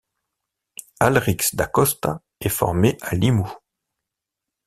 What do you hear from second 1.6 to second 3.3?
Costa est formé à